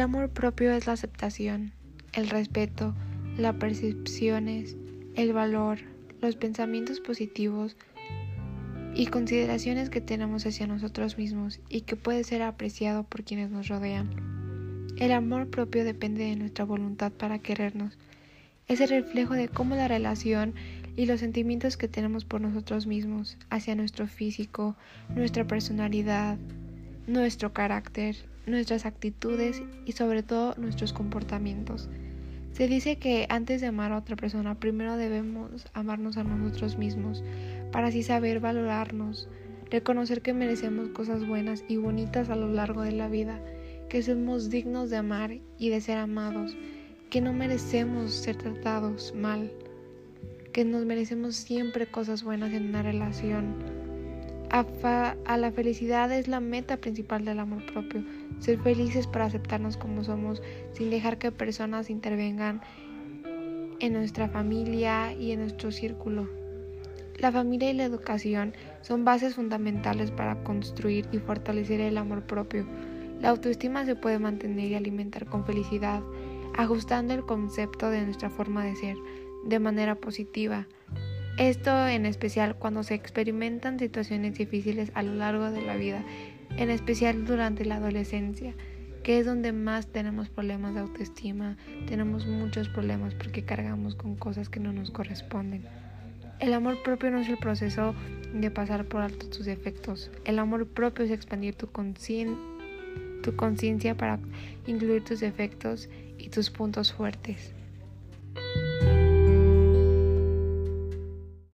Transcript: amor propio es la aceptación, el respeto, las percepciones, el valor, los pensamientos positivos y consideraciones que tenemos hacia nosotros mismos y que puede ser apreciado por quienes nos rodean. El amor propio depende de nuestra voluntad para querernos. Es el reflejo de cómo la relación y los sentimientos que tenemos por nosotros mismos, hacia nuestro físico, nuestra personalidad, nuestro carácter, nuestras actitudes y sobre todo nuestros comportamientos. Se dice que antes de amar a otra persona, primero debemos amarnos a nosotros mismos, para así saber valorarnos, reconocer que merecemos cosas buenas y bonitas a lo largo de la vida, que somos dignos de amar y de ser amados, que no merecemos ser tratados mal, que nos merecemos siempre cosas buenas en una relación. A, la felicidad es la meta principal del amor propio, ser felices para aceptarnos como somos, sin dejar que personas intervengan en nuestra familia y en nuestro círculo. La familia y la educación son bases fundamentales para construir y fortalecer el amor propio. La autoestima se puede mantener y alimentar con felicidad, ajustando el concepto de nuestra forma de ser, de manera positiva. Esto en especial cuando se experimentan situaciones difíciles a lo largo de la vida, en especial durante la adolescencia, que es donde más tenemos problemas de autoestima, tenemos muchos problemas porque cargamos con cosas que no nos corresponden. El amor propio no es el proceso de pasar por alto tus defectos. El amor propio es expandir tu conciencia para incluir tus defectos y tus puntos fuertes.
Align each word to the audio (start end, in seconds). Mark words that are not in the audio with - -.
amor 0.00 0.30
propio 0.30 0.72
es 0.72 0.86
la 0.86 0.94
aceptación, 0.94 1.72
el 2.12 2.30
respeto, 2.30 2.94
las 3.36 3.56
percepciones, 3.56 4.76
el 5.14 5.32
valor, 5.32 5.78
los 6.20 6.36
pensamientos 6.36 7.00
positivos 7.00 7.76
y 8.94 9.06
consideraciones 9.06 9.90
que 9.90 10.00
tenemos 10.00 10.46
hacia 10.46 10.66
nosotros 10.66 11.18
mismos 11.18 11.60
y 11.68 11.82
que 11.82 11.96
puede 11.96 12.24
ser 12.24 12.42
apreciado 12.42 13.04
por 13.04 13.24
quienes 13.24 13.50
nos 13.50 13.68
rodean. 13.68 14.10
El 14.98 15.12
amor 15.12 15.48
propio 15.48 15.84
depende 15.84 16.24
de 16.24 16.36
nuestra 16.36 16.64
voluntad 16.64 17.10
para 17.10 17.38
querernos. 17.38 17.98
Es 18.68 18.80
el 18.80 18.90
reflejo 18.90 19.34
de 19.34 19.48
cómo 19.48 19.74
la 19.74 19.88
relación 19.88 20.54
y 20.96 21.06
los 21.06 21.20
sentimientos 21.20 21.76
que 21.76 21.88
tenemos 21.88 22.24
por 22.24 22.40
nosotros 22.40 22.86
mismos, 22.86 23.38
hacia 23.50 23.74
nuestro 23.74 24.06
físico, 24.06 24.76
nuestra 25.14 25.46
personalidad, 25.46 26.38
nuestro 27.06 27.52
carácter, 27.52 28.16
nuestras 28.46 28.86
actitudes 28.86 29.62
y 29.86 29.92
sobre 29.92 30.22
todo 30.22 30.54
nuestros 30.56 30.92
comportamientos. 30.92 31.88
Se 32.52 32.68
dice 32.68 32.96
que 32.96 33.26
antes 33.30 33.60
de 33.60 33.68
amar 33.68 33.92
a 33.92 33.98
otra 33.98 34.16
persona, 34.16 34.58
primero 34.58 34.96
debemos 34.96 35.66
amarnos 35.72 36.18
a 36.18 36.24
nosotros 36.24 36.76
mismos, 36.76 37.24
para 37.70 37.86
así 37.86 38.02
saber 38.02 38.40
valorarnos, 38.40 39.28
reconocer 39.70 40.20
que 40.20 40.34
merecemos 40.34 40.90
cosas 40.90 41.26
buenas 41.26 41.64
y 41.68 41.76
bonitas 41.76 42.28
a 42.28 42.36
lo 42.36 42.48
largo 42.48 42.82
de 42.82 42.92
la 42.92 43.08
vida, 43.08 43.40
que 43.88 44.02
somos 44.02 44.50
dignos 44.50 44.90
de 44.90 44.98
amar 44.98 45.38
y 45.58 45.70
de 45.70 45.80
ser 45.80 45.96
amados, 45.96 46.54
que 47.08 47.22
no 47.22 47.32
merecemos 47.32 48.12
ser 48.12 48.36
tratados 48.36 49.14
mal, 49.14 49.50
que 50.52 50.66
nos 50.66 50.84
merecemos 50.84 51.36
siempre 51.36 51.86
cosas 51.86 52.22
buenas 52.22 52.52
en 52.52 52.68
una 52.68 52.82
relación. 52.82 53.81
A, 54.52 55.36
la 55.38 55.50
felicidad 55.50 56.12
es 56.12 56.28
la 56.28 56.38
meta 56.38 56.76
principal 56.76 57.24
del 57.24 57.40
amor 57.40 57.64
propio, 57.72 58.04
ser 58.38 58.58
felices 58.58 59.06
para 59.06 59.24
aceptarnos 59.24 59.78
como 59.78 60.04
somos, 60.04 60.42
sin 60.74 60.90
dejar 60.90 61.16
que 61.16 61.32
personas 61.32 61.88
intervengan 61.88 62.60
en 63.80 63.94
nuestra 63.94 64.28
familia 64.28 65.14
y 65.14 65.32
en 65.32 65.40
nuestro 65.40 65.72
círculo. 65.72 66.28
La 67.16 67.32
familia 67.32 67.70
y 67.70 67.72
la 67.72 67.84
educación 67.84 68.52
son 68.82 69.06
bases 69.06 69.36
fundamentales 69.36 70.10
para 70.10 70.44
construir 70.44 71.08
y 71.12 71.18
fortalecer 71.18 71.80
el 71.80 71.96
amor 71.96 72.26
propio. 72.26 72.66
La 73.22 73.30
autoestima 73.30 73.86
se 73.86 73.96
puede 73.96 74.18
mantener 74.18 74.70
y 74.70 74.74
alimentar 74.74 75.24
con 75.24 75.46
felicidad, 75.46 76.02
ajustando 76.58 77.14
el 77.14 77.24
concepto 77.24 77.88
de 77.88 78.02
nuestra 78.02 78.28
forma 78.28 78.64
de 78.64 78.76
ser, 78.76 78.96
de 79.46 79.58
manera 79.60 79.94
positiva. 79.94 80.66
Esto 81.38 81.88
en 81.88 82.04
especial 82.04 82.56
cuando 82.56 82.82
se 82.82 82.94
experimentan 82.94 83.78
situaciones 83.78 84.34
difíciles 84.34 84.92
a 84.94 85.02
lo 85.02 85.14
largo 85.14 85.50
de 85.50 85.62
la 85.62 85.76
vida, 85.76 86.04
en 86.58 86.68
especial 86.68 87.24
durante 87.24 87.64
la 87.64 87.76
adolescencia, 87.76 88.54
que 89.02 89.18
es 89.18 89.24
donde 89.24 89.52
más 89.52 89.86
tenemos 89.86 90.28
problemas 90.28 90.74
de 90.74 90.80
autoestima, 90.80 91.56
tenemos 91.88 92.26
muchos 92.26 92.68
problemas 92.68 93.14
porque 93.14 93.44
cargamos 93.44 93.94
con 93.94 94.14
cosas 94.14 94.50
que 94.50 94.60
no 94.60 94.74
nos 94.74 94.90
corresponden. 94.90 95.64
El 96.38 96.52
amor 96.52 96.82
propio 96.82 97.10
no 97.10 97.20
es 97.20 97.28
el 97.28 97.38
proceso 97.38 97.94
de 98.34 98.50
pasar 98.50 98.84
por 98.84 99.00
alto 99.00 99.28
tus 99.28 99.46
defectos. 99.46 100.10
El 100.24 100.38
amor 100.38 100.66
propio 100.66 101.04
es 101.06 101.10
expandir 101.10 101.54
tu 101.54 101.70
conciencia 101.70 102.36
para 103.96 104.18
incluir 104.66 105.02
tus 105.02 105.20
defectos 105.20 105.88
y 106.18 106.28
tus 106.28 106.50
puntos 106.50 106.92
fuertes. 106.92 107.54